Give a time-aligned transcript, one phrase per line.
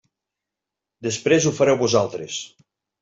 [1.07, 2.41] Després ho fareu vosaltres.